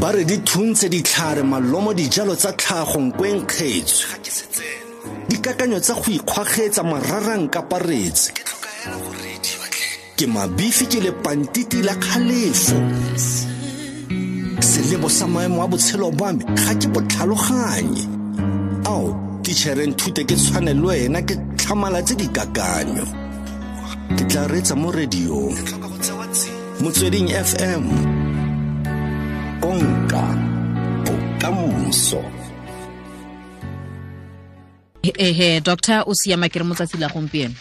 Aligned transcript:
ba 0.00 0.10
re 0.10 0.24
di 0.24 0.42
thuntse 0.42 0.88
ditlhare 0.88 1.42
malomo 1.42 1.92
dijalo 1.94 2.34
tsa 2.34 2.52
tlhago 2.52 2.98
nkweng 2.98 3.46
kgetso 3.46 4.06
dikakanyo 5.28 5.80
tsa 5.80 5.94
go 5.94 6.10
ikgwagetsa 6.10 6.82
mararang 6.82 7.48
ka 7.52 7.62
paretse. 7.62 8.32
Ke 10.16 10.26
mabifi 10.26 10.86
ke 10.86 10.98
lepantiti 11.04 11.82
la 11.82 11.94
kgalefo. 11.94 12.76
Selebo 14.60 15.08
sa 15.08 15.26
maemo 15.26 15.62
a 15.62 15.66
botshelo 15.68 16.10
ba 16.16 16.32
me 16.32 16.44
ga 16.56 16.72
ke 16.74 16.88
botlhaloganye 16.88 18.04
ao 18.86 19.12
titšhereng 19.42 19.94
thute 19.98 20.24
ke 20.24 20.34
tshwane 20.34 20.72
le 20.74 20.86
wena 20.86 21.20
ke 21.22 21.34
tlhamalatse 21.58 22.14
dikakanyo. 22.16 23.04
Ke 24.16 24.22
tla 24.26 24.48
retsa 24.48 24.74
mo 24.74 24.90
radiong. 24.90 25.54
Motsweding 26.80 27.28
fm 27.30 28.23
konka 29.64 30.24
bokamoso. 31.04 32.22
Ehe 35.02 35.60
doctor 35.60 36.04
o 36.06 36.14
siama 36.14 36.48
ke 36.48 36.58
re 36.58 36.64
mo 36.64 36.74
tsatsi 36.74 36.98
la 37.00 37.08
gompieno. 37.08 37.54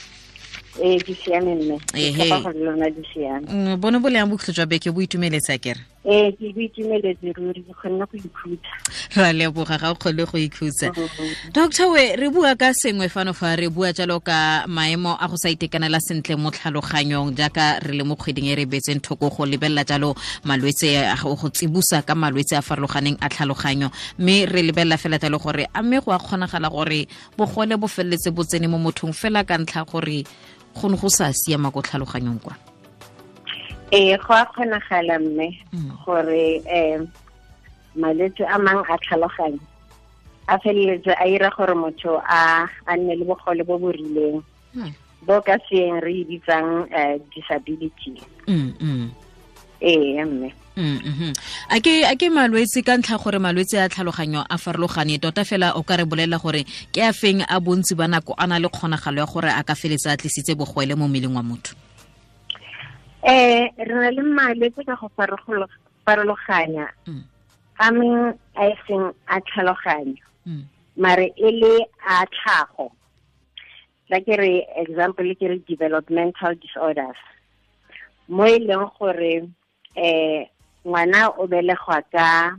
Ee 0.84 1.00
ke 1.00 1.16
siame 1.16 1.56
mme. 1.56 1.80
Ehe. 1.96 2.28
ke 2.28 2.44
gore 2.44 2.60
lona 2.60 2.90
di 2.90 3.04
siame. 3.14 3.48
Mm, 3.48 3.80
bone 3.80 4.00
bo 4.00 4.10
leyang 4.10 4.28
bokhutlo 4.28 4.54
jwa 4.54 4.66
beke 4.66 4.92
bo 4.92 5.02
itumeletsa 5.02 5.58
kere 5.58 5.80
ee 6.06 6.32
ke 6.32 6.52
bo 6.52 6.62
itumeletse 6.62 7.32
ruri 7.32 7.64
ke 7.64 7.74
kgonne 7.80 8.04
go 8.04 8.18
ikhutsa. 8.18 8.72
Ra 9.16 9.32
leboga 9.32 9.78
ga 9.80 9.92
o 9.92 9.96
kgone 9.96 10.26
go 10.28 10.38
ikhutsa. 10.38 10.92
Doctor 11.54 11.92
we 11.92 12.16
re 12.16 12.30
bua 12.30 12.56
ka 12.56 12.74
sengwe 12.76 13.08
fano 13.10 13.34
fa 13.34 13.56
re 13.56 13.70
bua 13.70 13.94
jalo 13.94 14.20
ka 14.20 14.68
maemo 14.68 15.16
a 15.16 15.28
go 15.28 15.36
sa 15.38 15.48
itekanela 15.48 16.00
sentle 16.04 16.36
mo 16.36 16.52
tlhaloganyong 16.52 17.32
jaaka 17.36 17.80
re 17.80 17.94
le 17.96 18.04
mo 18.04 18.16
kgweding 18.16 18.52
e 18.52 18.56
re 18.56 18.66
betseng 18.66 19.00
thoko 19.00 19.30
go 19.32 19.46
lebelela 19.46 19.86
jalo 19.88 20.16
malwetse 20.44 21.08
go 21.24 21.36
go 21.36 21.48
tsibusa 21.50 22.04
ka 22.04 22.16
malwetse 22.16 22.60
a 22.60 22.62
farologaneng 22.62 23.18
a 23.22 23.30
tlhaloganyo. 23.30 23.92
Mme 24.20 24.46
re 24.52 24.62
lebelela 24.62 24.98
fela 24.98 25.18
jalo 25.18 25.40
gore 25.40 25.68
a 25.74 25.82
mme 25.82 26.04
go 26.04 26.12
a 26.12 26.20
kgonagala 26.20 26.70
gore 26.70 27.08
bogole 27.38 27.80
bo 27.80 27.88
feleletse 27.88 28.28
bo 28.36 28.44
tsene 28.44 28.68
mo 28.68 28.78
mothong 28.78 29.16
fela 29.16 29.48
ka 29.48 29.56
ntlha 29.56 29.88
gore 29.88 30.28
go 30.76 30.90
ne 30.90 30.98
go 30.98 31.08
sa 31.08 31.32
siama 31.32 31.72
ko 31.72 31.80
tlhaloganyong 31.80 32.44
kwa 32.44 32.73
ee 33.94 34.18
go 34.18 34.34
a 34.34 34.46
kgonagala 34.50 35.20
mme 35.20 35.48
Mm. 35.74 35.92
gore 36.06 36.62
um 36.66 37.08
malwetse 37.96 38.44
a 38.50 38.58
mang 38.60 38.82
a 38.90 38.98
tlhaloganyo 38.98 39.60
a 40.48 40.58
feleletse 40.60 41.14
a 41.14 41.26
ira 41.30 41.50
gore 41.56 41.76
motho 41.76 42.18
a 42.28 42.66
a 42.88 42.94
nne 42.98 43.16
le 43.16 43.24
bogole 43.26 43.64
bo 43.64 43.78
bo 43.78 43.92
rileng 43.92 44.42
Hmm. 44.74 44.90
bo 45.22 45.38
ka 45.46 45.56
seeng 45.70 46.02
re 46.02 46.12
e 46.22 46.24
bitsang 46.26 46.90
um 46.90 47.20
disability 47.36 48.18
mm 48.48 48.74
-mm. 48.82 49.10
ee 49.82 50.26
mme 50.26 50.50
Mm 50.78 50.98
-hmm. 50.98 51.34
a 51.70 51.78
ke 51.80 52.02
a 52.02 52.16
ke 52.18 52.34
malwetse 52.34 52.82
ka 52.82 52.98
ntlha 52.98 53.22
gore 53.22 53.38
malwetse 53.38 53.78
a 53.78 53.86
tlhaloganyo 53.90 54.42
a 54.50 54.58
farologane 54.58 55.22
tota 55.22 55.46
fela 55.46 55.78
o 55.78 55.84
ka 55.86 56.02
re 56.02 56.06
bolela 56.10 56.42
gore 56.42 56.66
ke 56.92 56.98
a 57.06 57.14
feng 57.14 57.46
a 57.46 57.60
bontsi 57.62 57.94
ba 57.94 58.08
nako 58.10 58.34
a 58.34 58.48
na 58.50 58.58
le 58.58 58.68
kgonagalo 58.74 59.22
ya 59.22 59.30
gore 59.30 59.54
a 59.54 59.62
ka 59.64 59.76
feletsa 59.78 60.12
a 60.12 60.18
tlisitse 60.18 60.58
bogwele 60.58 60.98
mo 60.98 61.06
mmeleng 61.08 61.38
wa 61.38 61.44
motho 61.46 61.78
um 63.24 63.70
re 63.78 63.94
na 63.94 64.10
le 64.12 64.22
malwetse 64.22 64.84
ka 64.86 64.96
go 64.96 65.10
farogolo- 65.18 65.70
farologanya. 66.06 66.88
Mm. 67.08 67.24
a 67.80 67.92
mengwe 67.92 68.38
a 68.56 68.64
e 68.70 68.76
seng 68.88 69.14
a 69.28 69.40
tlhaloganyo 69.42 70.22
Mm. 70.46 70.64
mare 70.98 71.32
e 71.38 71.50
le 71.52 71.88
a 72.06 72.26
tlhago. 72.28 72.92
La 74.10 74.20
ke 74.20 74.36
re 74.38 74.68
example 74.78 75.34
ke 75.36 75.48
re 75.48 75.58
developmental 75.68 76.54
disorders. 76.60 77.18
Mo 78.28 78.46
e 78.46 78.60
leng 78.60 78.86
gore 79.00 79.48
um 79.96 80.46
ngwana 80.86 81.30
o 81.40 81.48
belegwa 81.48 82.04
ka 82.12 82.56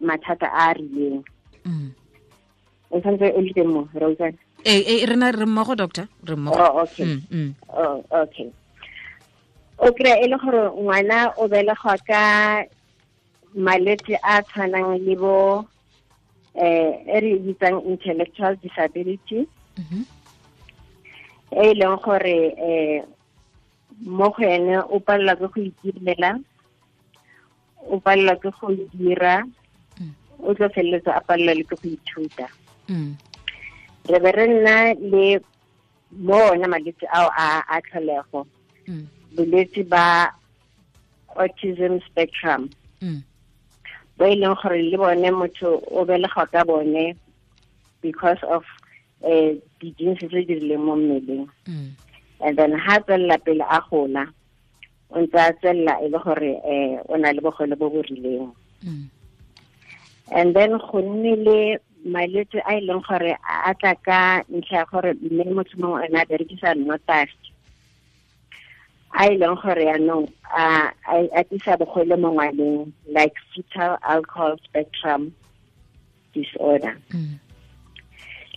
mathata 0.00 0.46
a 0.52 0.70
a 0.70 0.74
rileng. 0.74 1.24
Mm. 1.64 1.90
o 2.92 3.00
tshwanetse 3.00 3.32
o 3.34 3.40
le 3.40 3.52
teng 3.56 3.72
mo 3.72 3.88
re 3.94 4.06
utlwana 4.06 4.38
e 4.64 5.02
e 5.02 5.06
re 5.06 5.16
na 5.16 5.30
re 5.32 5.46
mmogo 5.46 5.74
doctor? 5.74 6.06
Re 6.22 6.36
mmogo. 6.36 6.54
Oh, 6.60 6.82
okay. 6.84 7.04
Mm, 7.04 7.22
mm, 7.30 7.54
oh, 7.72 8.04
okay 8.12 8.52
o 9.82 9.90
kry-a 9.92 10.16
e 10.22 10.26
le 10.30 10.36
gore 10.38 10.62
ngwana 10.78 11.32
o 11.36 11.48
belegwa 11.50 11.94
ka 12.06 12.20
malwetse 13.54 14.14
a 14.22 14.42
tshwanang 14.42 14.98
le 15.06 15.14
bo 15.16 15.64
eh 16.54 17.02
e 17.14 17.20
re 17.20 17.38
bitsang 17.44 17.80
intellectual 17.90 18.56
disability. 18.62 19.46
Mhm, 19.78 20.04
e 21.50 21.64
e 21.70 21.74
leng 21.74 21.96
gore 22.04 22.38
eh 22.68 23.02
mo 24.06 24.30
go 24.30 24.42
ene 24.44 24.78
o 24.88 25.00
palelwa 25.00 25.36
ke 25.36 25.46
go 25.52 25.60
itirela 25.60 26.38
o 27.90 27.98
palelwa 28.00 28.36
ke 28.42 28.50
go 28.60 28.70
dira 28.94 29.42
Mm. 30.00 30.14
o 30.40 30.54
tlo 30.56 30.68
feleletsa 30.72 31.12
a 31.14 31.20
palelwa 31.20 31.54
le 31.54 31.64
ke 31.68 31.76
go 31.76 31.88
ithuta. 31.88 32.46
Mm, 32.88 33.12
re 34.08 34.18
be 34.18 34.30
re 34.32 34.44
nna 34.48 34.94
le 35.10 35.24
mo 36.16 36.38
ona 36.50 36.66
malwetse 36.68 37.04
ao 37.12 37.28
a 37.36 37.60
a 37.68 37.76
tlholego. 37.84 38.46
Mm, 38.88 39.06
bolwetse 39.36 39.82
ba 39.88 40.32
autism 41.36 42.00
spectrum. 42.06 42.70
Mm, 43.02 43.22
bo 44.18 44.24
e 44.26 44.34
leng 44.36 44.56
gore 44.62 44.82
le 44.82 44.96
bone 44.96 45.28
motho 45.30 45.82
o 45.90 46.04
belegwa 46.04 46.46
ka 46.52 46.64
bone 46.64 47.16
because 48.02 48.38
of 48.48 48.64
um 49.24 49.60
di-genes 49.80 50.18
tse 50.18 50.44
di 50.46 50.54
rileng 50.60 50.84
mo 50.84 50.94
mmeleng. 50.96 51.48
Mm, 51.66 51.90
and 52.40 52.58
then 52.58 52.72
ha 52.72 52.98
tswelela 53.00 53.38
pele 53.44 53.64
a 53.64 53.80
gola 53.90 54.26
o 55.10 55.18
ntse 55.20 55.38
a 55.38 55.52
tswelela 55.58 56.02
e 56.04 56.08
le 56.08 56.18
gore 56.18 56.52
um 56.64 57.00
o 57.08 57.16
na 57.16 57.32
le 57.32 57.40
bogole 57.40 57.74
bo 57.78 57.90
bo 57.90 58.02
rileng. 58.02 58.52
Mm, 58.84 59.08
and 60.32 60.56
then 60.56 60.78
go 60.78 60.98
nne 61.00 61.36
le 61.44 61.58
malwetse 62.04 62.60
a 62.66 62.76
e 62.76 62.86
leng 62.86 63.02
gore 63.06 63.34
a 63.42 63.74
tla 63.74 63.94
ka 63.94 64.42
ntlha 64.50 64.78
ya 64.78 64.90
gore 64.90 65.14
mme 65.14 65.44
motho 65.54 65.74
mongwe 65.78 66.06
ene 66.06 66.18
a 66.20 66.26
berekisa 66.26 66.74
notagi 66.74 67.41
a 69.12 69.22
e 69.28 69.36
leng 69.36 69.56
gore 69.60 69.84
yaanong 69.84 70.26
a 71.36 71.40
tlisa 71.48 71.76
bogole 71.80 72.16
mo 72.16 72.28
ngwaneng 72.32 72.92
like 73.06 73.36
fetal 73.52 73.98
alcohol 74.02 74.56
spectrum 74.64 75.32
disorder. 76.34 76.96
Mm, 77.12 77.36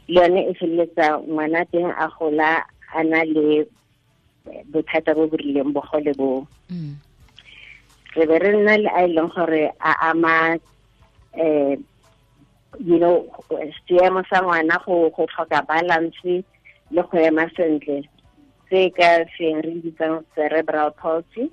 le 0.08 0.22
yone 0.22 0.42
e 0.50 0.54
feleletsa 0.60 1.20
ngwana 1.28 1.66
teng 1.72 1.92
a 1.92 2.08
gola 2.16 2.64
a 2.94 3.04
na 3.04 3.24
le 3.24 3.66
bothata 4.72 5.16
bo 5.16 5.28
bo 5.28 5.38
rileng 5.38 5.74
bogole 5.74 6.14
boo 6.16 6.48
mm, 6.70 6.94
re 8.16 8.24
be 8.30 8.36
re 8.40 8.52
nna 8.54 8.78
le 8.84 8.90
a 8.90 9.02
e 9.04 9.14
leng 9.16 9.32
gore 9.36 9.72
a 9.80 9.92
ama 10.10 10.56
um 11.36 11.84
you 12.80 13.00
know 13.00 13.28
seemo 13.88 14.24
sa 14.30 14.40
ngwana 14.42 14.78
go 14.86 15.10
tlhoka 15.12 15.60
balance 15.68 16.44
le 16.92 17.02
go 17.02 17.18
ema 17.18 17.50
sentle 17.56 18.08
tse 18.68 18.90
ka 18.98 19.10
seng 19.38 19.62
re 19.66 19.74
bitsang 19.84 20.26
cerebral 20.36 20.92
palsy. 21.02 21.52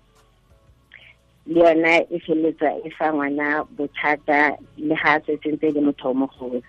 Le 1.47 1.61
yona 1.61 1.95
e 2.11 2.19
feleletsa 2.25 2.71
e 2.87 2.91
fa 2.97 3.12
ngwana 3.12 3.65
bothata 3.77 4.56
le 4.77 4.95
ga 4.95 5.12
a 5.19 5.21
setsentse 5.27 5.75
le 5.75 5.81
motho 5.81 6.11
o 6.11 6.15
mogolo. 6.15 6.62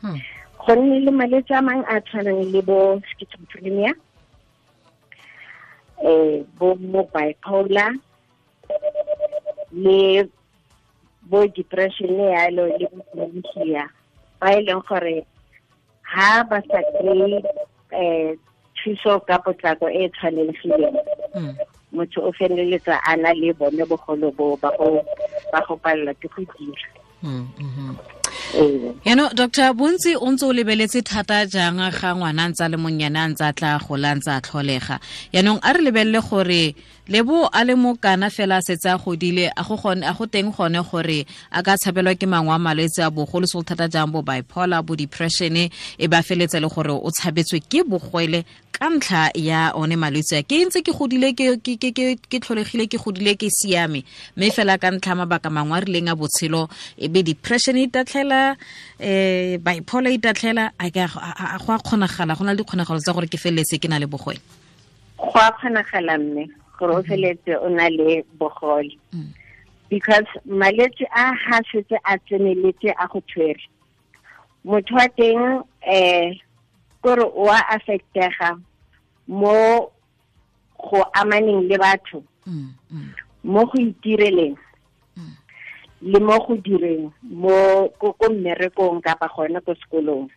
Hmm. 0.00 0.20
go 0.64 0.74
nne 0.74 1.00
le 1.04 1.10
malwetse 1.10 1.54
a 1.54 1.62
mangwe 1.62 1.84
a 1.88 2.00
tshwanang 2.00 2.42
le 2.52 2.60
bo 2.62 3.00
schizophrenia 3.08 3.92
um 6.00 6.44
bo 6.58 6.74
mo 6.74 7.02
bipolar 7.12 7.92
le 9.72 10.28
bo 11.28 11.46
depression 11.56 12.16
yalo 12.16 12.66
le 12.78 12.86
dementia. 13.12 13.84
Ba 14.40 14.56
e 14.56 14.60
leng 14.64 14.82
gore 14.88 15.26
ha 16.02 16.44
ba 16.48 16.62
sa 16.68 16.80
kry 16.92 17.40
um 17.92 18.36
thuso 18.84 19.20
ka 19.26 19.38
potlako 19.40 19.88
e 19.88 20.04
e 20.04 20.08
tshwanelegileng 20.12 20.96
mm. 21.34 21.56
motho 21.92 22.20
o 22.28 22.32
feleletsa 22.32 23.00
a 23.00 23.16
na 23.16 23.32
le 23.32 23.52
bone 23.56 23.84
bogolo 23.88 24.28
bo 24.36 24.56
ba 24.60 24.70
go 25.66 25.74
palelwa 25.80 26.12
ke 26.20 26.28
go 26.28 26.44
dira 26.44 26.88
Mm, 27.24 27.48
mhm. 27.58 27.96
ee 28.54 28.92
yaanong 29.04 29.32
doctor 29.32 29.72
bontsi 29.72 30.12
o 30.16 30.28
ntse 30.28 30.44
o 30.44 30.52
lebeletse 30.52 31.00
thata 31.00 31.46
jang 31.48 31.80
ga 31.80 32.10
ngwana 32.12 32.44
a 32.44 32.48
ntse 32.52 32.64
a 32.64 32.68
le 32.68 32.76
monnyane 32.76 33.16
a 33.16 33.28
ntse 33.32 33.44
a 33.48 33.52
tla 33.56 33.80
gola 33.80 34.12
a 34.12 34.16
ntse 34.20 34.28
a 34.28 34.44
tlholega 34.44 35.00
yaanong 35.32 35.56
a 35.64 35.72
re 35.72 35.80
lebelele 35.80 36.20
gore 36.20 36.76
lebo 37.08 37.48
a 37.52 37.64
le 37.64 37.74
mo 37.76 37.94
kana 38.00 38.30
fela 38.30 38.56
a 38.56 38.62
setse 38.62 38.86
a 38.88 38.96
godile 38.96 39.50
a 39.56 39.62
go 39.62 39.76
gone- 39.76 40.04
a 40.04 40.12
go 40.14 40.24
teng 40.26 40.50
gone 40.56 40.80
gore 40.90 41.26
a 41.52 41.62
ka 41.62 41.76
tshabelwa 41.76 42.14
ke 42.16 42.24
mangwe 42.26 42.54
a 42.54 42.58
malwetse 42.58 43.04
a 43.04 43.10
bogolo 43.10 43.44
segolo 43.46 43.64
thata 43.64 43.88
jang 43.92 44.08
bo 44.10 44.22
bipolar 44.22 44.82
bo 44.82 44.96
depression 44.96 45.54
e 45.56 46.06
ba 46.08 46.22
feletse 46.22 46.56
le 46.60 46.68
gore 46.68 46.90
o 46.96 47.10
tshabetswe 47.10 47.60
ke 47.68 47.84
bogwele 47.84 48.44
ka 48.72 48.88
ntlha 48.88 49.30
ya 49.36 49.72
one 49.76 49.94
malwetse 50.00 50.32
a. 50.40 50.42
Ke 50.42 50.64
ntse 50.64 50.80
ke 50.80 50.96
godile 50.96 51.36
ke 51.36 52.40
tlholegile 52.40 52.88
ke 52.88 52.96
godile 52.96 53.36
ke 53.36 53.52
siame 53.52 54.00
mme 54.36 54.48
fela 54.50 54.78
ka 54.80 54.88
ntlha 54.90 55.14
mabaka 55.14 55.50
mangwe 55.52 55.76
a 55.76 55.80
rileng 55.84 56.08
a 56.08 56.16
botshelo 56.16 56.70
e 56.96 57.08
be 57.08 57.22
depression 57.22 57.76
e 57.76 57.86
tatlhela 57.86 58.56
um 58.98 59.58
bipolar 59.60 60.08
e 60.10 60.16
tatlhela 60.18 60.72
a 60.80 60.88
ke 60.90 61.04
a- 61.04 61.20
a 61.20 61.54
a- 61.54 61.58
go 61.60 61.72
a 61.74 61.78
kgonagala 61.84 62.32
go 62.34 62.44
na 62.48 62.52
le 62.56 62.64
dikgonagalo 62.64 62.98
tsa 63.04 63.12
gore 63.12 63.28
ke 63.28 63.36
feleletse 63.36 63.76
ke 63.76 63.88
na 63.92 63.98
le 64.00 64.06
bogwele 64.08 64.40
go 65.20 65.36
a 65.38 65.52
kgonagala 65.52 66.16
mme 66.18 66.48
gore 66.84 67.00
o 67.00 67.02
feletse 67.02 67.56
o 67.56 67.68
na 67.68 67.88
le 67.88 68.22
bogole. 68.38 68.98
Mm. 69.12 69.32
because 69.88 70.28
malwetse 70.46 71.04
a 71.14 71.32
ha 71.34 71.60
setse 71.72 71.96
a 72.04 72.18
tseneletse 72.18 72.92
a 72.98 73.08
go 73.08 73.20
tshwere 73.20 73.64
motho 74.64 74.94
wa 74.94 75.08
teng 75.16 75.64
um 75.86 76.34
kore 77.02 77.24
o 77.24 77.48
a 77.48 77.60
affectega 77.76 78.60
mo 79.28 79.90
go 80.78 81.04
amaneng 81.14 81.68
le 81.68 81.78
batho 81.78 82.22
Mm, 82.46 82.76
mm, 82.92 83.08
mo 83.44 83.64
go 83.64 83.80
itireleng 83.80 84.56
le 86.04 86.18
mo 86.20 86.36
go 86.44 86.56
direng 86.60 87.08
mo 87.24 87.88
ko 87.96 88.12
ko 88.12 88.28
mmerekong 88.28 89.00
kapa 89.00 89.32
gone 89.32 89.56
ko 89.64 89.72
sekolong. 89.80 90.28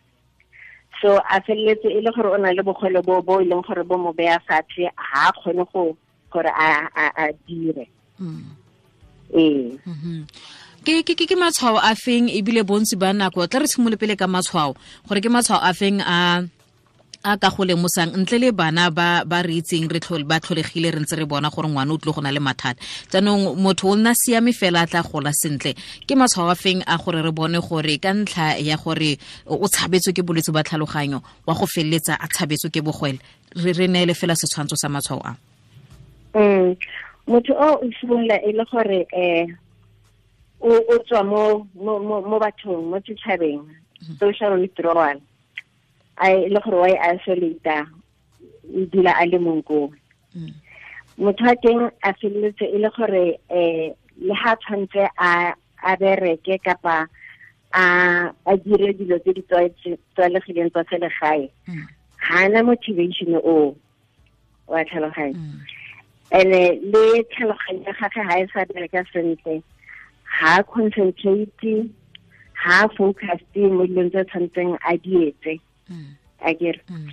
So 1.04 1.20
a 1.20 1.36
feleletse 1.44 1.92
e 1.92 2.00
le 2.00 2.08
gore 2.16 2.32
o 2.32 2.38
na 2.40 2.56
le 2.56 2.64
bogole 2.64 3.04
bo 3.04 3.20
bo 3.20 3.40
e 3.40 3.44
leng 3.44 3.60
gore 3.60 3.84
bo 3.84 4.00
mo 4.00 4.16
beya 4.16 4.40
fatshe 4.48 4.88
ha 4.96 5.28
a 5.28 5.32
kgone 5.36 5.68
go 5.68 5.92
gore 6.32 6.50
a 6.50 6.88
a 6.94 7.06
a 7.16 7.32
dire. 7.46 7.86
Mm, 8.20 8.44
ee. 9.34 9.78
Mhm. 9.86 10.26
ke 10.84 11.02
ke 11.04 11.24
ke 11.28 11.36
matshwao 11.36 11.76
a 11.76 11.92
feng 11.94 12.32
ebile 12.32 12.62
bontsi 12.64 12.96
ba 12.96 13.12
nako? 13.12 13.44
Tla 13.44 13.60
re 13.60 13.66
tshimole 13.68 13.98
pele 14.00 14.16
ka 14.16 14.26
matshwao 14.26 14.72
gore 15.06 15.20
ke 15.20 15.28
matshwao 15.28 15.60
a 15.60 15.72
feng 15.74 16.00
a 16.00 16.48
a 17.24 17.36
ka 17.36 17.50
go 17.50 17.64
lemosang 17.66 18.14
ntle 18.14 18.38
le 18.38 18.48
bana 18.52 18.90
ba 18.90 19.24
ba 19.26 19.42
re 19.42 19.58
itseng 19.60 19.90
re 19.90 20.00
ba 20.24 20.38
tlholegile 20.40 20.94
re 20.94 21.00
ntse 21.02 21.18
re 21.18 21.26
bona 21.26 21.50
gore 21.50 21.68
ngwana 21.68 21.92
o 21.92 21.98
tlile 21.98 22.14
go 22.14 22.22
na 22.22 22.30
le 22.30 22.40
mathata. 22.40 22.80
Jaanong 23.10 23.58
motho 23.58 23.90
o 23.90 23.96
nna 23.96 24.14
siame 24.14 24.52
fela 24.54 24.82
a 24.82 24.86
tla 24.86 25.02
gola 25.02 25.32
sentle. 25.34 25.74
Ke 26.06 26.14
matshwao 26.14 26.48
a 26.48 26.54
feng 26.54 26.80
a 26.86 26.96
gore 26.96 27.20
re 27.20 27.32
bone 27.32 27.58
gore 27.60 27.98
ka 27.98 28.14
ntlha 28.14 28.56
ya 28.62 28.76
gore 28.76 29.18
o 29.46 29.66
tshabetswe 29.68 30.14
ke 30.14 30.22
bolwetse 30.22 30.54
ba 30.54 30.62
tlhaloganyo 30.62 31.20
wa 31.46 31.54
go 31.54 31.66
feleletsa 31.66 32.14
a 32.16 32.26
tshabetswe 32.30 32.70
ke 32.70 32.80
bogwele? 32.80 33.18
Re 33.60 33.72
re 33.72 33.86
neele 33.88 34.14
fela 34.14 34.38
setshwantsho 34.38 34.78
sa 34.78 34.88
matshwao 34.88 35.20
a 35.26 35.34
mm 36.38 36.76
motho 37.28 37.52
o 37.52 37.68
o 37.84 37.86
simolola 38.00 38.36
e 38.48 38.52
le 38.56 38.64
gore 38.70 39.00
um 39.12 39.56
o 40.60 40.70
o 40.92 40.94
tswa 41.04 41.22
mo 41.24 41.42
mo 41.76 42.36
bathong 42.40 42.88
mo 42.90 42.96
setšhabeng 43.06 43.62
social 44.18 44.56
withdrawal 44.60 45.18
a 46.16 46.26
e 46.32 46.48
le 46.48 46.60
gore 46.64 46.78
wa 46.82 46.88
e 46.88 46.96
isolata 47.16 47.76
o 48.76 48.80
dula 48.92 49.12
a 49.20 49.24
le 49.26 49.38
mong 49.38 49.62
koo 49.66 49.90
Mm. 50.36 50.52
motho 51.18 51.44
wa 51.44 51.54
teng 51.64 51.82
a 52.04 52.12
feleletse 52.20 52.64
e 52.68 52.78
le 52.78 52.88
gore 52.96 53.24
um 53.50 53.92
le 54.26 54.34
ha 54.34 54.54
tshwantse 54.60 55.08
a 55.16 55.54
a 55.82 55.92
bereke 55.96 56.58
kapa 56.64 57.08
a 57.72 57.82
a 58.46 58.52
dire 58.64 58.92
dilo 58.92 59.18
tse 59.18 59.32
di 59.36 59.42
tlwaelegileng 59.48 60.70
tsa 60.70 60.84
selegae 60.90 61.48
Mm. 61.68 61.84
ga 62.28 62.48
na 62.48 62.62
motivation 62.62 63.34
o 63.40 63.74
wa 64.68 64.84
tlhaloganya 64.84 65.36
Mm. 65.36 65.60
Ene 66.30 66.80
le 66.92 67.22
tlhaloganyo 67.32 67.84
ya 67.86 67.92
gage 68.00 68.20
ga 68.28 68.36
e 68.42 68.46
sa 68.52 68.64
bereka 68.68 69.04
sentle 69.12 69.62
ha 70.24 70.62
concentrate 70.62 71.88
ha 72.52 72.88
focused 72.96 73.56
mo 73.56 73.86
dilong 73.86 74.10
tse 74.12 74.24
tshwanetseng 74.24 74.76
a 74.84 74.96
di 74.96 75.28
etse 75.32 75.60
Mm. 75.88 76.12
a 76.44 76.52
kere 76.54 76.80
Mm. 76.90 77.08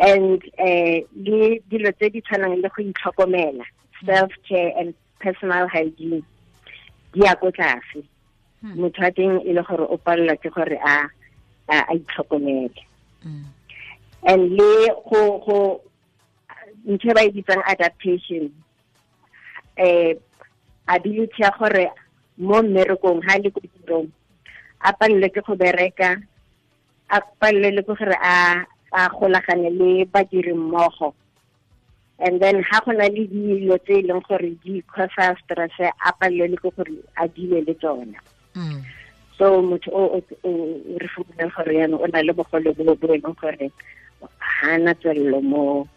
and 0.00 0.40
eh 0.58 1.04
le 1.12 1.60
dilo 1.68 1.92
tse 1.92 2.08
di 2.10 2.20
tshwanang 2.24 2.56
le 2.62 2.68
go 2.72 2.80
itlhokomela 2.82 3.64
self 4.06 4.32
care 4.48 4.72
and 4.80 4.94
personal 5.20 5.68
hygiene 5.68 6.22
di 7.12 7.20
ya 7.20 7.34
ko 7.36 7.50
tlase 7.52 8.00
Hmm. 8.64 8.80
motho 8.80 9.02
wa 9.04 9.10
teng 9.12 9.44
e 9.44 9.52
le 9.52 9.60
gore 9.62 9.84
o 9.92 9.96
palelwa 10.00 10.40
ke 10.40 10.48
gore 10.48 10.78
a 10.80 11.04
a 11.68 11.76
a 11.84 11.92
itlhokomele 12.00 12.80
Mm. 13.24 13.44
and 14.24 14.42
le 14.56 14.88
go 15.04 15.20
go 15.44 15.80
ntho 16.84 17.14
ba 17.14 17.24
e 17.24 17.30
bitsang 17.30 17.62
adaptation 17.66 18.50
eh 19.76 20.14
ability 20.86 21.42
ya 21.42 21.50
gore 21.58 21.90
mo 22.38 22.62
mmerekong 22.62 23.22
ha 23.26 23.38
le 23.38 23.50
ko 23.50 23.60
tirong 23.60 24.08
a 24.84 24.92
palelwe 24.92 25.28
ke 25.32 25.40
go 25.46 25.54
bereka 25.56 26.20
a 27.08 27.18
palelwe 27.40 27.70
le 27.74 27.82
ke 27.82 27.94
gore 27.96 28.16
a 28.20 28.64
a 28.92 29.08
golagane 29.08 29.70
le 29.70 30.04
badiri 30.04 30.52
mmogo 30.54 31.14
and 32.20 32.38
then 32.40 32.62
ha 32.62 32.80
go 32.84 32.92
na 32.92 33.08
le 33.08 33.26
dilo 33.26 33.78
tse 33.82 33.98
e 33.98 34.06
leng 34.06 34.22
gore 34.28 34.50
di 34.62 34.82
causa 34.86 35.34
stress 35.42 35.74
a 35.80 36.12
palelwe 36.20 36.52
le 36.52 36.56
ke 36.60 36.68
gore 36.76 36.94
a 37.16 37.28
dile 37.28 37.60
le 37.64 37.74
tsona 37.74 38.20
Mm. 38.54 38.86
so 39.34 39.58
motho 39.66 39.90
o 39.90 40.22
re 40.94 41.08
fumanang 41.10 41.50
gore 41.50 41.74
yaanong 41.74 42.02
o 42.02 42.06
na 42.06 42.22
le 42.22 42.30
bogole 42.32 42.70
bo 42.70 42.94
bo 42.94 43.06
e 43.10 43.18
leng 43.18 43.34
gore 43.34 43.66
ga 44.38 44.78
na 44.78 44.94
tswelelo 44.94 45.42
mo 45.42 45.88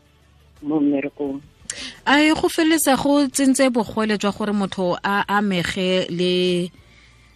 mo 0.62 0.80
mmerekong. 0.80 1.42
A 2.06 2.22
e 2.22 2.34
go 2.34 2.48
feleletsa 2.50 2.96
go 2.96 3.28
tsentse 3.28 3.70
bogole 3.70 4.18
jwa 4.18 4.32
gore 4.32 4.54
motho 4.54 4.98
a 5.04 5.26
amege 5.28 6.08
le 6.10 6.72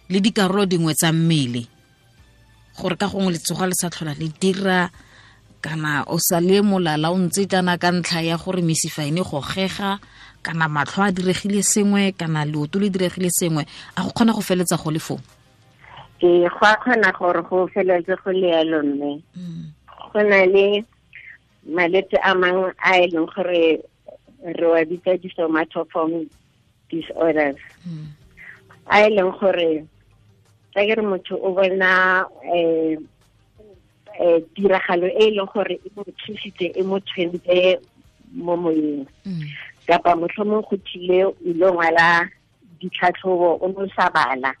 le 0.08 0.20
dikarolo 0.20 0.66
dingwe 0.66 0.94
tsa 0.94 1.12
mmele. 1.12 1.66
Gore 2.78 2.96
ka 2.96 3.06
gongwe 3.06 3.32
letsogo 3.32 3.66
le 3.66 3.74
sa 3.74 3.90
tlhola 3.90 4.14
le 4.18 4.28
dira 4.40 4.90
kana 5.60 6.04
o 6.08 6.18
sa 6.18 6.40
le 6.40 6.62
molala 6.62 7.12
o 7.12 7.18
ntse 7.18 7.46
kana 7.46 7.78
ka 7.78 7.92
ntlha 7.92 8.20
ya 8.22 8.36
gore 8.36 8.62
mesifa 8.62 9.04
ene 9.04 9.22
go 9.22 9.40
gega 9.40 10.00
kana 10.42 10.68
matlho 10.68 11.04
a 11.04 11.12
diregile 11.12 11.62
sengwe 11.62 12.12
kana 12.12 12.44
leoto 12.44 12.78
le 12.80 12.90
diregile 12.90 13.30
sengwe. 13.30 13.66
A 13.96 14.02
go 14.02 14.10
kgona 14.10 14.32
go 14.32 14.40
feletsa 14.40 14.76
go 14.76 14.90
le 14.90 14.98
foo? 14.98 15.20
Ke 16.18 16.48
go 16.48 16.64
a 16.66 16.76
kgona 16.80 17.12
gore 17.12 17.42
go 17.44 17.68
feleletse 17.68 18.16
go 18.24 18.32
le 18.32 18.48
yalo 18.48 18.82
mme. 18.82 19.22
Go 20.12 20.20
na 20.22 20.44
le 20.46 20.84
malwetse 21.66 22.16
a 22.22 22.34
mangwe 22.34 22.72
a 22.78 22.98
e 22.98 23.06
leng 23.12 23.26
gore 23.26 23.82
re 24.42 24.66
wa 24.66 24.82
bitsa 24.84 25.16
di-somatoform 25.22 26.26
disorders. 26.90 27.60
A 28.90 29.06
e 29.06 29.10
leng 29.14 29.30
gore 29.38 29.84
tsa 30.72 30.80
ke 30.86 30.94
re 30.98 31.02
motho 31.02 31.36
o 31.38 31.52
bona 31.54 32.24
um 32.50 33.08
tiragalo 34.54 35.06
e 35.06 35.30
leng 35.30 35.46
gore 35.54 35.78
e 35.78 35.88
mo 35.94 36.02
thusitse 36.04 36.72
e 36.74 36.82
mo 36.82 36.98
tshwentse 37.00 37.78
mo 38.34 38.56
moyeng. 38.56 39.06
Kapa 39.86 40.14
motlhomong 40.16 40.64
go 40.68 40.76
thile 40.86 41.24
o 41.26 41.34
ile 41.44 41.66
ngwala 41.70 42.26
ditlhatlhobo 42.80 43.58
o 43.62 43.66
ne 43.68 43.78
o 43.82 43.86
sa 43.96 44.10
bala. 44.10 44.52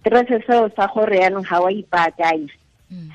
Stress 0.00 0.28
seo 0.46 0.68
sa 0.76 0.86
gore 0.92 1.16
yaanong 1.20 1.46
ga 1.48 1.60
wa 1.60 1.70
ipaakanya 1.72 2.52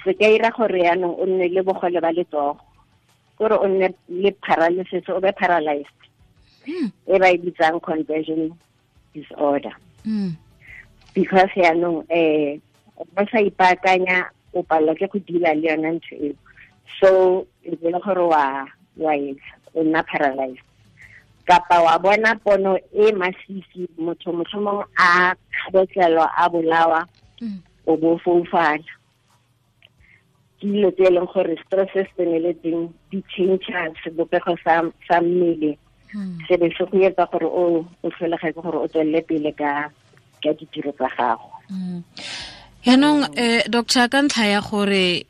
se 0.03 0.13
ka 0.13 0.27
ira 0.27 0.51
gore 0.51 0.79
yaanong 0.81 1.15
o 1.19 1.25
nne 1.25 1.47
le 1.53 1.61
bogole 1.61 2.01
ba 2.01 2.11
letsogo. 2.11 2.59
Kore 3.37 3.55
o 3.55 3.67
nne 3.67 3.93
le 4.09 4.31
paralysis 4.41 5.09
o 5.09 5.19
be 5.21 5.31
paralyzed. 5.31 5.99
E 7.07 7.15
ba 7.19 7.29
e 7.31 7.37
bitsang 7.37 7.79
conversion 7.81 8.51
disorder. 9.13 9.73
Because 11.13 11.51
yaanong 11.55 12.05
um 12.09 12.61
ba 13.13 13.23
sa 13.29 13.37
ipaakanya 13.37 14.29
o 14.53 14.63
palelwa 14.63 14.97
ke 14.97 15.05
go 15.11 15.19
dila 15.19 15.53
le 15.53 15.69
yona 15.69 15.93
ntho 15.93 16.15
eo. 16.17 16.35
So 16.99 17.09
e 17.63 17.75
be 17.75 17.91
le 17.91 17.99
gore 17.99 18.25
wa 18.25 18.65
wa 18.97 19.13
etsa 19.13 19.53
o 19.75 19.83
nna 19.83 20.01
paralyzed. 20.03 20.65
Kapa 21.45 21.79
wa 21.79 21.97
bona 21.99 22.35
pono 22.41 22.75
e 22.91 23.11
masisi 23.13 23.87
motho 23.97 24.33
motlhomong 24.33 24.83
a 24.97 25.35
kgabetlelwa 25.53 26.27
a 26.35 26.49
bolawa 26.49 27.07
o 27.85 27.95
bo 27.95 28.17
foufala 28.19 28.83
ke 30.59 30.65
dilo 30.67 30.89
tse 30.91 31.03
e 31.07 31.13
leng 31.15 31.29
gore 31.33 31.55
stress 31.65 31.91
se 31.93 32.01
tseneletseng 32.15 32.89
di 33.11 33.19
change 33.29 33.97
sebopego 34.03 34.55
sa 34.65 35.21
mmele 35.21 35.77
se 36.47 36.57
be 36.57 36.67
se 36.77 36.83
go 36.89 36.97
etsa 37.07 37.25
gore 37.31 37.45
o 37.45 37.63
o 38.03 38.07
tlholega 38.09 38.51
ke 38.53 38.61
gore 38.61 38.77
o 38.81 38.87
tswelele 38.87 39.21
pele 39.27 39.51
ka 39.51 39.89
ka 40.43 40.51
ditiro 40.57 40.91
tsa 40.97 41.07
gago 41.17 41.49
yaanong 42.87 43.21
um 43.27 43.61
doctor 43.69 44.07
ka 44.09 44.19
ntlha 44.21 44.45
ya 44.53 44.61
gore 44.61 45.25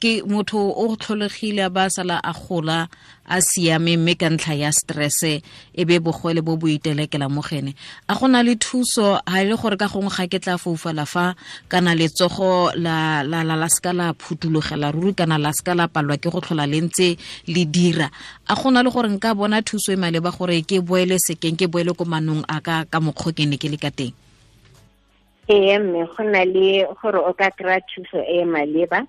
ke 0.00 0.22
motho 0.26 0.58
o 0.58 0.96
tlholegile 0.96 1.68
ba 1.72 1.90
sala 1.90 2.20
a 2.22 2.32
gola 2.32 2.88
a 3.26 3.40
siame 3.40 3.96
mme 3.96 4.14
ka 4.16 4.28
ntlha 4.28 4.54
ya 4.54 4.70
stress 4.72 5.24
e 5.24 5.82
be 5.84 5.98
bogwele 5.98 6.40
bo 6.44 6.56
bo 6.56 6.66
itelekela 6.68 7.28
mo 7.28 7.40
gene. 7.42 7.74
A 8.08 8.14
gona 8.14 8.42
le 8.42 8.56
thuso 8.56 9.20
ga 9.24 9.40
e 9.40 9.48
le 9.48 9.56
gore 9.56 9.76
ka 9.76 9.88
gongwe 9.88 10.12
ga 10.12 10.26
ke 10.28 10.38
tla 10.38 10.58
foufala 10.58 11.06
fa 11.06 11.34
kana 11.68 11.94
letsogo 11.94 12.72
la 12.76 13.22
la 13.22 13.42
la 13.42 13.56
la 13.56 13.68
ska 13.68 13.92
la 13.92 14.12
phutulogela 14.12 14.92
ruri 14.92 15.14
kana 15.14 15.38
la 15.38 15.52
ska 15.52 15.74
la 15.74 15.88
palelwa 15.88 16.16
ke 16.20 16.28
go 16.28 16.40
tlhola 16.40 16.66
le 16.66 16.80
ntse 16.84 17.16
le 17.48 17.64
dira. 17.64 18.10
A 18.48 18.54
gona 18.54 18.82
le 18.82 18.90
gore 18.90 19.08
nka 19.08 19.34
bona 19.34 19.62
thuso 19.62 19.92
e 19.92 19.96
maleba 19.96 20.30
gore 20.30 20.60
ke 20.62 20.80
boele 20.80 21.16
sekeng 21.18 21.56
ke 21.56 21.66
boele 21.66 21.94
ko 21.94 22.04
manong 22.04 22.44
a 22.48 22.60
ka 22.60 22.84
ka 22.84 23.00
mokgwa 23.00 23.32
ke 23.32 23.68
le 23.68 23.76
ka 23.76 23.90
teng? 23.90 24.12
Ee 25.48 25.78
mme 25.78 26.06
go 26.08 26.22
na 26.24 26.44
le 26.44 26.84
gore 27.00 27.20
o 27.20 27.32
ka 27.32 27.50
kry-a 27.52 27.80
thuso 27.84 28.20
e 28.20 28.44
maleba 28.44 29.04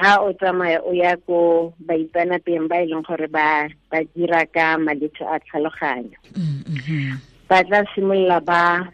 ha 0.00 0.16
o 0.24 0.32
tsamaya 0.32 0.80
o 0.80 0.96
ya 0.96 1.12
ko 1.28 1.72
baitsanapeng 1.84 2.68
ba 2.72 2.80
e 2.80 2.88
leng 2.88 3.04
gore 3.04 3.28
ba 3.28 3.68
ba 3.92 4.00
dira 4.16 4.48
ka 4.48 4.80
malwetse 4.80 5.20
a 5.28 5.36
tlhaloganyo. 5.44 6.16
Ba 7.48 7.60
tla 7.68 7.84
simolola 7.92 8.40
ba 8.40 8.88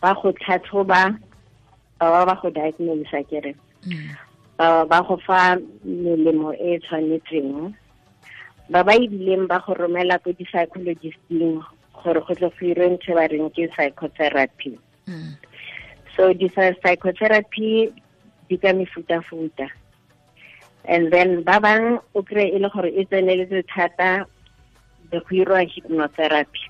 ba 0.00 0.10
go 0.16 0.32
tlhatlhoba 0.32 1.12
ba 2.00 2.06
ba 2.08 2.24
ba 2.24 2.34
go 2.40 2.48
diagnose 2.48 3.20
kere 3.28 3.52
ba 4.56 4.88
ba 4.88 5.04
go 5.04 5.20
fa 5.20 5.60
melemo 5.84 6.56
e 6.56 6.76
e 6.76 6.80
tshwanetseng. 6.80 7.76
Ba 8.72 8.80
ba 8.80 8.96
ebileng 8.96 9.44
ba 9.44 9.60
go 9.60 9.76
romela 9.76 10.16
ko 10.24 10.32
di-psychologisting 10.32 11.60
gore 12.00 12.20
go 12.24 12.32
tle 12.32 12.48
go 12.48 12.64
irwe 12.64 12.96
ntho 12.96 13.12
ba 13.12 13.28
reng 13.28 13.52
ke 13.52 13.68
psychotherapy. 13.76 14.72
So 16.16 16.32
di-psychotherapy 16.32 17.92
di 18.48 18.56
ka 18.56 18.72
mefuta-futa 18.72 19.68
and 20.84 21.12
then 21.12 21.42
ba 21.42 21.60
bang 21.60 21.98
o 22.14 22.22
kry 22.22 22.46
e 22.54 22.58
le 22.58 22.68
gore 22.70 22.88
e 22.90 23.04
tseneletse 23.04 23.62
thata 23.74 24.26
be 25.10 25.18
go 25.18 25.34
irwa 25.34 25.60
hypnotherapy. 25.66 26.62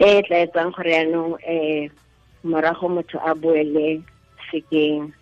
E 0.00 0.22
tla 0.22 0.36
etsang 0.46 0.72
gore 0.76 0.90
yaanong 0.96 1.36
um 1.42 1.90
morago 2.50 2.88
motho 2.88 3.18
a 3.24 3.34
boele 3.34 4.02
sekeng. 4.50 5.12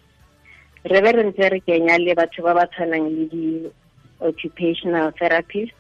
Re 0.84 1.00
be 1.00 1.10
re 1.12 1.22
ntse 1.30 1.50
re 1.52 1.60
kenya 1.60 1.98
le 1.98 2.14
batho 2.14 2.42
ba 2.44 2.54
ba 2.54 2.66
tshwanang 2.68 3.08
le 3.10 3.24
di-occupational 3.32 5.12
therapist 5.18 5.74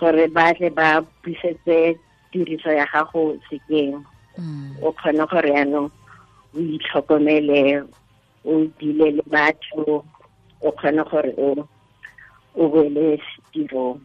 gore 0.00 0.26
ba 0.28 0.52
tle 0.56 0.70
ba 0.70 1.00
busetse 1.22 1.96
tiriso 2.32 2.70
ya 2.72 2.86
gago 2.92 3.36
sekeng. 3.50 4.04
O 4.82 4.92
kgone 4.92 5.24
gore 5.30 5.50
yaanong 5.52 5.90
o 6.54 6.58
itlhokomele 6.58 7.84
o 8.44 8.64
dile 8.80 9.10
le 9.20 9.22
batho 9.28 10.04
o 10.62 10.70
kgone 10.72 11.02
gore 11.10 11.32
o 11.38 11.66
o 12.56 12.68
boele 12.68 13.18
tirong. 13.52 14.00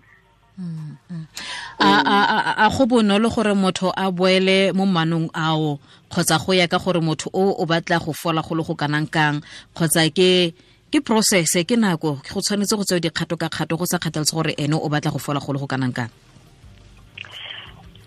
A 1.80 2.70
go 2.72 2.86
bonolo 2.86 3.30
gore 3.30 3.54
motho 3.54 3.92
a 3.96 4.12
boele 4.12 4.72
mo 4.74 4.86
manong 4.86 5.30
ao 5.34 5.80
kgotsa 6.10 6.40
go 6.40 6.54
ya 6.54 6.68
ka 6.68 6.78
gore 6.80 7.02
motho 7.02 7.30
o 7.34 7.56
o 7.60 7.66
batla 7.66 8.00
go 8.00 8.14
fola 8.14 8.42
go 8.42 8.56
le 8.56 8.64
go 8.64 8.76
kanang 8.76 9.08
kang 9.12 9.42
kgotsa 9.76 10.08
ke 10.16 10.54
ke 10.92 11.04
process 11.04 11.52
ke 11.68 11.76
nako 11.76 12.22
go 12.24 12.40
tshwanetse 12.40 12.78
go 12.78 12.84
tseo 12.88 13.00
dikgato 13.04 13.36
ka 13.36 13.50
kgato 13.50 13.76
go 13.76 13.86
sa 13.86 14.00
kgathaletse 14.00 14.32
gore 14.32 14.56
ene 14.58 14.80
o 14.80 14.88
batla 14.88 15.12
go 15.12 15.20
fola 15.20 15.40
go 15.44 15.52
le 15.54 15.60
go 15.60 15.68
kanang 15.68 15.92
kang. 15.92 16.12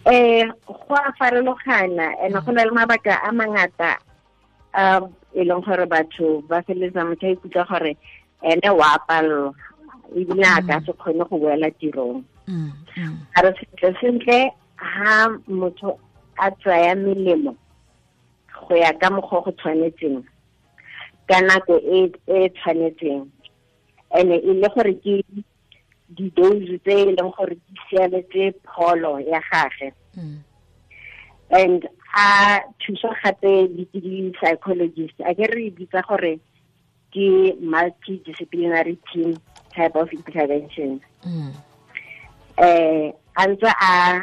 Um 0.08 0.48
go 0.66 0.94
a 0.96 1.12
farologana 1.20 2.16
and 2.24 2.32
go 2.32 2.52
na 2.52 2.64
le 2.64 2.72
mabaka 2.72 3.20
a 3.20 3.28
mangata 3.28 4.00
a 4.72 5.04
e 5.36 5.44
leng 5.44 5.60
gore 5.60 5.84
batho 5.84 6.40
ba 6.48 6.62
feleletsa 6.64 7.04
motho 7.04 7.28
a 7.28 7.36
ikutlwa 7.36 7.68
gore 7.68 7.92
ene 8.42 8.70
wa 8.70 8.98
palelwa 9.08 9.54
ebile 10.16 10.44
a 10.46 10.62
ka 10.62 10.80
se 10.86 10.92
kgone 10.92 11.24
go 11.28 11.36
boela 11.38 11.70
tirong. 11.80 12.24
A 13.36 13.42
re 13.42 13.50
sentle 13.58 13.94
sentle 14.00 14.50
ha 14.76 15.28
motho 15.48 15.98
a 16.38 16.50
tsaya 16.50 16.94
melemo 16.94 17.56
go 18.68 18.74
ya 18.76 18.92
ka 19.00 19.10
mokgwa 19.10 19.44
go 19.44 19.50
tshwanetseng 19.52 20.24
ka 21.28 21.40
nako 21.40 21.76
e 21.76 22.12
e 22.26 22.48
tshwanetseng. 22.48 23.28
Ene 24.18 24.36
e 24.40 24.52
le 24.54 24.68
gore 24.74 24.94
ke 25.02 25.22
di-dose 26.16 26.78
tse 26.84 26.94
e 27.04 27.12
leng 27.16 27.32
gore 27.36 27.54
di 27.54 27.74
siametse 27.88 28.54
pholo 28.64 29.18
ya 29.20 29.40
gage. 29.50 29.92
And 31.50 31.84
a 32.16 32.60
thusa 32.80 33.12
gape 33.22 33.68
le 33.76 33.84
ke 33.92 34.00
di-psychologist 34.00 35.20
a 35.20 35.34
ke 35.34 35.44
re 35.52 35.70
bitsa 35.70 36.00
gore 36.08 36.40
ke 37.12 37.56
multidisciplinary 37.60 38.98
team 39.12 39.36
type 39.74 39.96
of 39.96 40.12
intervention. 40.12 41.00
Mm. 41.24 41.52
Eh 42.58 43.12
a 43.38 43.42
ntse 43.46 43.70
a 43.70 44.20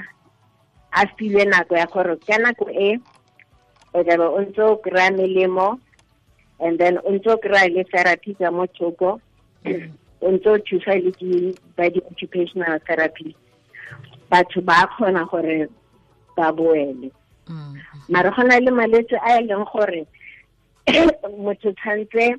a 0.92 1.02
filwe 1.18 1.46
nako 1.46 1.78
ya 1.78 1.86
gore 1.88 2.16
ka 2.28 2.38
nako 2.38 2.70
e 2.70 3.00
o 3.94 4.04
tlabe 4.04 4.26
o 4.28 4.42
ntse 4.42 4.62
o 4.62 4.76
kry-a 4.78 5.12
melemo 5.12 5.80
and 6.60 6.80
then 6.80 6.98
o 7.04 7.12
ntse 7.12 7.30
o 7.32 7.38
kry-a 7.38 7.70
le 7.72 7.84
therapy 7.84 8.36
ka 8.36 8.52
mo 8.52 8.68
thoko 8.68 9.20
mm. 9.64 9.90
o 10.22 10.32
ntse 10.32 10.50
o 10.50 10.58
thusa 10.60 11.00
le 11.00 11.12
ke 11.12 11.56
ba 11.78 11.90
di-occupational 11.90 12.80
therapy. 12.88 13.36
Batho 14.30 14.62
ba 14.62 14.88
kgona 14.88 15.24
gore 15.32 15.68
ba 16.36 16.52
boele. 16.52 17.12
Mm. 17.48 17.74
Mare 18.10 18.30
go 18.36 18.42
na 18.44 18.60
le 18.60 18.72
malwetse 18.72 19.16
a 19.16 19.40
e 19.40 19.48
leng 19.48 19.66
gore 19.72 20.04
motho 21.44 21.72
tshwanetse 21.72 22.36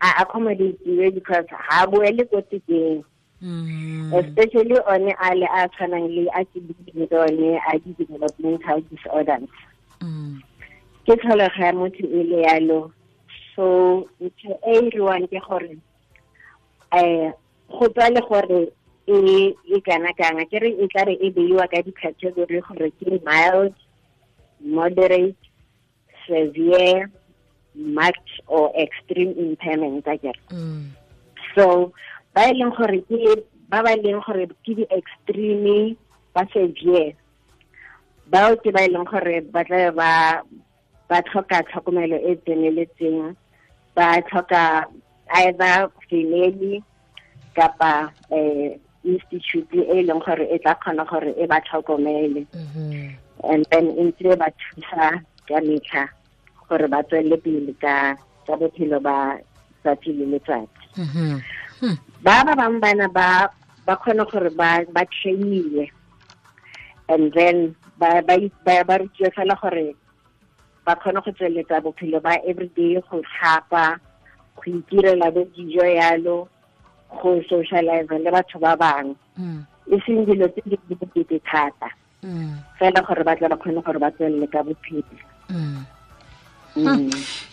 a 0.00 0.22
accommodate 0.22 0.78
because 1.14 1.46
ha 1.50 1.86
boele 1.86 2.24
ko 2.30 2.40
tekeng 2.50 3.04
especially 4.18 4.78
one 4.86 5.12
a 5.20 5.34
le 5.34 5.46
a 5.46 5.68
tshwanang 5.68 6.08
le 6.14 6.26
a 6.34 6.44
ke 6.44 6.58
le 6.94 7.06
one 7.10 7.58
a 7.70 7.78
di-developmental 7.78 8.82
disorders 8.90 9.50
ke 11.06 11.16
tlholego 11.16 11.62
ya 11.62 11.72
motho 11.72 12.04
e 12.06 12.22
le 12.30 12.42
yalo 12.42 12.92
so 13.54 14.06
ntho 14.20 14.58
e 14.66 14.76
e 14.78 14.90
riwang 14.90 15.26
ke 15.30 15.40
gore 15.48 15.76
um 16.92 17.32
go 17.70 17.88
tswa 17.88 18.10
le 18.10 18.20
gore 18.20 18.60
e 19.06 19.80
kana 19.86 20.12
kana 20.14 20.44
ke 20.46 20.58
re 20.62 20.70
e 20.74 20.88
tla 20.88 21.04
re 21.04 21.14
e 21.20 21.30
beiwa 21.30 21.66
ka 21.70 21.82
di-category 21.82 22.60
gore 22.60 22.90
ke 22.98 23.18
mild 23.24 23.74
moderate 24.60 25.38
severe 26.26 27.08
marked 27.78 28.30
or 28.46 28.72
extreme 28.76 29.32
impairment 29.38 30.06
a 30.06 30.18
kere 30.18 30.40
so 31.54 31.92
ba 32.34 32.50
e 32.50 32.52
leng 32.58 32.74
gore 32.76 33.00
ke 33.08 33.42
ba 33.70 33.82
ba 33.86 33.94
leng 33.96 34.20
gore 34.26 34.46
ke 34.66 34.72
di-extreme 34.74 35.96
ba 36.34 36.42
severe 36.52 37.14
bao 38.30 38.56
ke 38.58 38.70
ba 38.74 38.82
e 38.84 38.92
leng 38.92 39.06
gore 39.06 39.40
ba 39.54 39.64
tla 39.64 39.90
ba 39.94 40.10
ba 41.08 41.22
tlhoka 41.22 41.62
tlhokomelo 41.70 42.18
e 42.20 42.36
tseneletseng 42.44 43.36
ba 43.96 44.20
tlhoka 44.28 44.84
either 45.40 45.88
family 46.10 46.82
kapa 47.54 48.12
um 48.30 48.74
institute 49.04 49.72
e 49.72 50.02
leng 50.02 50.20
gore 50.20 50.44
e 50.50 50.58
tla 50.58 50.74
kgona 50.82 51.04
gore 51.08 51.32
e 51.36 51.46
ba 51.46 51.60
tlhokomele. 51.64 52.46
And 53.44 53.64
then 53.70 53.86
e 53.96 54.02
ntse 54.10 54.36
ba 54.36 54.48
thusa 54.58 55.22
ka 55.48 55.58
metlha 55.64 56.04
gore 56.68 56.86
ba 56.88 57.02
tswelele 57.02 57.36
pele 57.44 57.72
ka 57.82 58.16
tsa 58.44 58.56
bophelo 58.56 59.00
ba 59.00 59.38
tsatsi 59.82 60.12
le 60.12 60.24
letsatsi 60.32 60.84
ba 62.24 62.44
ba 62.46 62.52
bangwe 62.56 62.78
bana 62.80 63.06
ba 63.08 63.48
ba 63.86 63.94
kgone 63.96 64.24
gore 64.30 64.50
ba 64.50 64.84
ba 64.92 65.02
trainiwe 65.08 65.88
and 67.08 67.32
then 67.32 67.74
ba 67.98 68.20
ba 68.22 68.36
ba 68.84 68.94
rutiwe 69.00 69.30
fela 69.36 69.54
gore 69.60 69.94
ba 70.84 70.94
kgone 70.96 71.20
go 71.24 71.30
tsweletsa 71.32 71.80
bophelo 71.84 72.20
ba 72.20 72.36
everyday 72.44 73.00
go 73.10 73.22
tlhapa 73.22 74.00
go 74.56 74.62
itirela 74.66 75.30
bo 75.34 75.44
dijo 75.56 75.84
yalo 75.84 76.48
go 77.20 77.40
socialize 77.48 78.12
le 78.12 78.30
batho 78.30 78.58
ba 78.58 78.76
bangwe 78.76 79.16
e 79.88 79.96
seng 80.04 80.26
dilo 80.28 80.48
tse 80.52 80.76
di 80.88 80.94
bokete 80.94 81.38
thata 81.48 81.88
fela 82.78 83.00
gore 83.06 83.24
ba 83.24 83.36
tla 83.36 83.48
ba 83.48 83.56
kgone 83.56 83.80
gore 83.80 83.98
ba 83.98 84.10
tswelele 84.10 84.46
ka 84.52 84.60
bophelo 84.62 85.16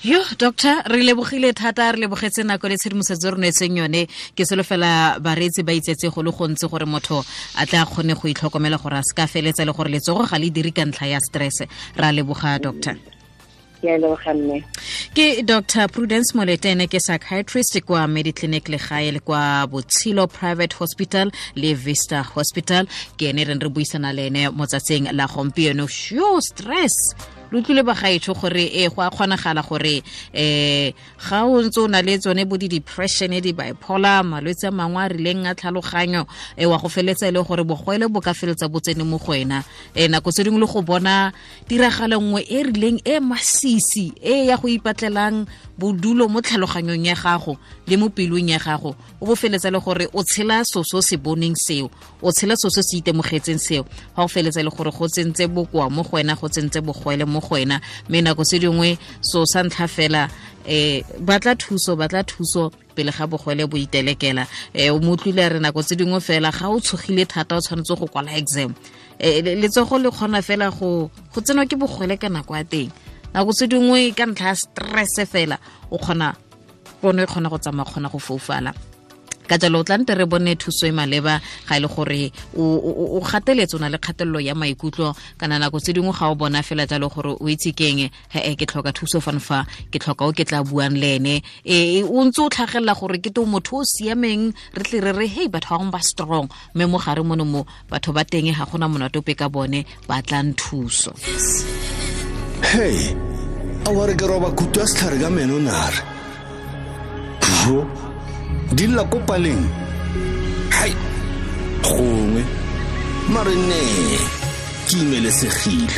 yo 0.04 0.20
doctor 0.38 0.84
re 0.88 1.02
lebogile 1.04 1.54
thata 1.54 1.92
re 1.92 2.00
lebogetse 2.00 2.44
nako 2.44 2.70
le 2.70 2.78
tshedimosetso 2.78 3.32
re 3.32 3.38
neetseng 3.38 3.78
yone. 3.78 4.08
Ke 4.36 4.46
selo 4.46 4.64
fela 4.64 5.20
bareetsi 5.20 5.64
ba 5.66 5.74
itsetse 5.74 6.14
go 6.14 6.22
le 6.22 6.32
gontsi 6.32 6.70
gore 6.70 6.86
motho 6.86 7.24
a 7.58 7.66
tla 7.66 7.86
kgone 7.86 8.14
go 8.14 8.28
itlhokomela 8.28 8.78
gore 8.82 8.98
a 8.98 9.04
se 9.04 9.14
ka 9.16 9.26
feletsa 9.28 9.66
le 9.66 9.74
gore 9.74 9.90
letsogo 9.90 10.28
ga 10.30 10.38
le 10.38 10.50
dire 10.50 10.72
ka 10.72 10.86
ntlha 10.86 11.08
ya 11.08 11.20
stress. 11.20 11.62
Ra 11.96 12.12
leboga 12.12 12.60
doctor. 12.62 12.96
Ke 15.14 15.44
dr 15.46 15.88
prudence 15.94 16.34
molete 16.34 16.72
ene 16.72 16.88
ke 16.88 16.98
psychiatrist 16.98 17.82
kwa 17.86 18.08
mediclinic 18.08 18.70
legae 18.70 19.12
le 19.12 19.20
kwa 19.20 19.68
botshelo 19.70 20.28
private 20.28 20.74
hospital 20.80 21.32
le 21.56 21.74
vista 21.74 22.24
hospital. 22.24 22.88
Ke 23.18 23.30
ene 23.30 23.46
reng 23.46 23.62
re 23.62 23.70
buisana 23.70 24.14
le 24.14 24.28
ene 24.28 24.50
motsatsing 24.50 25.12
la 25.14 25.28
gompieno. 25.28 25.88
Sure 25.88 26.42
stress 26.42 27.14
lo 27.56 27.62
tlile 27.62 27.84
bagaetsho 27.84 28.34
gore 28.36 28.68
e 28.68 28.90
go 28.92 29.02
a 29.02 29.10
kgonagala 29.10 29.64
gore 29.64 30.04
um 30.36 30.92
ga 31.24 31.40
o 31.48 31.62
ntse 31.64 31.80
o 31.80 31.88
na 31.88 32.02
le 32.02 32.20
tsone 32.20 32.44
bo 32.44 32.58
di-depression 32.58 33.32
di-bipolar 33.40 34.24
malwetse 34.28 34.68
a 34.68 34.72
mangwe 34.72 35.00
a 35.00 35.08
rileng 35.08 35.48
a 35.48 35.56
tlhaloganyo 35.56 36.28
um 36.28 36.70
wa 36.70 36.78
go 36.78 36.90
feletsa 36.90 37.28
e 37.28 37.32
le 37.32 37.40
gore 37.40 37.64
bogwele 37.64 38.12
bo 38.12 38.20
ka 38.20 38.34
feletsa 38.34 38.68
bo 38.68 38.80
tsene 38.80 39.04
mo 39.08 39.18
go 39.18 39.32
wena. 39.32 39.64
Um 39.96 40.12
nako 40.12 40.32
tse 40.32 40.44
dingwe 40.44 40.60
le 40.60 40.68
go 40.68 40.82
bona 40.82 41.32
tiragalo 41.68 42.20
nngwe 42.20 42.42
e 42.44 42.64
rileng 42.64 43.00
e 43.08 43.20
masisi 43.20 44.12
e 44.20 44.48
ya 44.52 44.58
go 44.58 44.68
ipatlelang 44.68 45.48
bodulo 45.78 46.28
mo 46.30 46.42
tlhaloganyong 46.42 47.06
ya 47.06 47.16
gago 47.16 47.58
le 47.88 47.98
mo 47.98 48.10
pelong 48.10 48.50
ya 48.50 48.60
gago. 48.60 48.96
O 49.20 49.26
bo 49.26 49.36
feletsa 49.36 49.72
le 49.72 49.80
gore 49.80 50.08
o 50.14 50.24
tshela 50.24 50.64
so 50.64 50.84
se 50.84 51.02
se 51.02 51.18
boneng 51.18 51.56
seo 51.56 51.90
o 52.22 52.32
tshela 52.32 52.56
so 52.56 52.70
se 52.70 52.82
se 52.82 52.98
itemogetseng 52.98 53.60
seo. 53.60 53.84
Ga 54.16 54.24
o 54.24 54.28
feletsa 54.28 54.64
le 54.64 54.70
gore 54.70 54.92
go 54.92 55.08
tsentse 55.08 55.48
bokoa 55.48 55.90
mo 55.90 56.04
go 56.04 56.18
wena 56.18 56.36
go 56.36 56.48
tsentse 56.48 56.82
bogwele 56.82 57.26
mo 57.26 57.40
go 57.40 57.56
wena. 57.56 57.82
Mme 58.10 58.22
nako 58.22 58.44
se 58.46 58.60
dingwe 58.60 58.98
so 59.22 59.46
sa 59.46 59.64
ntlha 59.64 59.88
fela 59.88 60.30
eh 60.66 61.04
batla 61.20 61.56
thuso 61.56 61.96
batla 61.96 62.24
thuso 62.24 62.72
pele 62.96 63.12
ga 63.12 63.28
bogwele 63.28 63.68
bo 63.68 63.78
itelekela. 63.78 64.48
Eh 64.74 64.90
o 64.90 64.98
a 64.98 65.50
re 65.50 65.60
nako 65.60 65.84
tse 65.84 65.96
dingwe 65.96 66.20
fela 66.22 66.52
ga 66.52 66.70
o 66.70 66.80
tshogile 66.80 67.26
thata 67.26 67.58
o 67.58 67.60
tshwanetse 67.60 67.96
go 68.00 68.08
kwala 68.08 68.32
exam. 68.38 68.74
Eh 69.20 69.42
letsogo 69.44 70.00
le 70.00 70.10
kgona 70.10 70.42
fela 70.42 70.72
go 70.72 71.10
go 71.34 71.42
tsenwa 71.42 71.66
ke 71.68 71.76
bogwele 71.76 72.18
ka 72.18 72.30
nako 72.30 72.56
ya 72.56 72.64
teng 72.64 72.92
nako 73.36 73.52
tse 73.52 73.68
dingwe 73.68 74.16
ka 74.16 74.26
ntlha 74.26 74.48
ya 74.48 74.56
stress 74.56 75.20
fela 75.28 75.60
o 75.92 75.98
kgona 76.00 76.32
pono 77.02 77.20
e 77.20 77.28
kgona 77.28 77.52
go 77.52 77.58
tsamaya 77.60 77.84
kgona 77.84 78.08
go 78.08 78.20
foufala. 78.20 78.72
Ka 79.46 79.58
jalo 79.60 79.80
o 79.80 79.84
tla 79.84 80.00
nte 80.00 80.16
re 80.16 80.26
bone 80.26 80.56
thuso 80.56 80.88
e 80.88 80.92
maleba 80.96 81.42
ga 81.68 81.76
e 81.76 81.80
le 81.84 81.88
gore 81.92 82.32
o 82.56 83.20
gateletse 83.20 83.76
o 83.76 83.80
na 83.84 83.92
le 83.92 84.00
kgatelelo 84.00 84.40
ya 84.40 84.56
maikutlo. 84.56 85.12
Kana 85.38 85.60
nako 85.60 85.84
tse 85.84 85.92
dingwe 85.92 86.16
ga 86.16 86.32
o 86.32 86.36
bona 86.36 86.64
fela 86.64 86.88
jalo 86.88 87.12
gore 87.12 87.36
o 87.36 87.46
itse 87.52 87.76
keng 87.76 88.08
he 88.32 88.56
ke 88.56 88.66
tlhoka 88.66 88.96
thuso 88.96 89.20
fanfa 89.20 89.68
ke 89.92 90.00
tlhoka 90.00 90.24
o 90.26 90.32
ke 90.32 90.48
tla 90.48 90.64
buang 90.64 90.96
le 90.96 91.20
ene. 91.20 91.44
Ee 91.68 92.08
o 92.08 92.24
ntse 92.24 92.40
o 92.40 92.48
tlhagelela 92.48 92.96
gore 92.96 93.20
ke 93.20 93.36
to 93.36 93.44
motho 93.44 93.84
o 93.84 93.84
siameng 93.84 94.56
re 94.80 94.84
tle 94.88 95.04
re 95.04 95.12
re 95.12 95.28
hei 95.28 95.52
batho 95.52 95.76
ba 95.76 95.84
gongwe 95.84 95.92
ba 95.92 96.00
strong. 96.00 96.48
Mme 96.74 96.88
mo 96.88 96.98
gare 97.04 97.20
mono 97.20 97.44
mo 97.44 97.68
batho 97.92 98.16
ba 98.16 98.24
teng 98.24 98.48
ga 98.48 98.64
gona 98.64 98.88
monatope 98.88 99.36
ka 99.36 99.52
bone 99.52 99.84
ba 100.08 100.24
tlang 100.24 100.56
thuso 100.56 101.12
hei 102.76 103.16
a 103.86 103.90
wa 103.90 104.06
re 104.06 104.16
ke 104.20 104.28
roba 104.28 104.52
kutu 104.52 104.80
ya 104.80 104.88
setlhare 104.88 105.18
ka 105.20 105.30
meno 105.30 105.60
nare 105.60 106.00
bro 107.40 107.88
di 108.76 108.88
lla 108.88 109.04
ko 109.08 109.18
paleng. 109.28 109.64
Hai 110.76 110.92
gongwe 111.84 112.44
mare 113.32 113.56
ne 113.56 113.80
ke 114.88 114.96
imelesegile. 115.00 115.96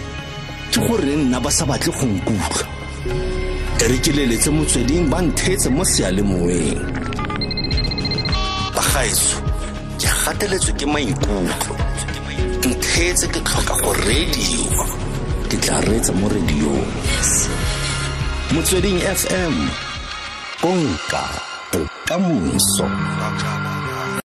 Ke 0.72 0.80
gore 0.86 1.16
nna 1.18 1.40
ba 1.40 1.50
sa 1.50 1.66
batle 1.66 1.92
go 1.98 2.06
nkutlwa 2.06 2.66
e 3.82 3.88
re 3.90 3.98
ke 3.98 4.12
leletse 4.14 4.50
motsweding 4.54 5.10
ba 5.10 5.22
nthetse 5.22 5.70
mo 5.70 5.84
sealemoweng 5.84 6.82
bagaetso 8.76 9.38
ke 9.98 10.08
gateletswe 10.24 10.72
ke 10.78 10.86
maikutlo. 10.86 11.74
Nthetse 12.70 13.26
ke 13.34 13.40
tlhoka 13.42 13.74
go 13.82 13.92
radio 14.06 14.87
ke 15.48 15.58
tla 15.64 15.80
reetsa 15.88 16.12
mo 16.12 16.28
radiong. 16.28 16.92
Motsweding 18.52 19.00
fm 19.00 19.56
konka 20.60 21.24
bokamoso 21.72 22.88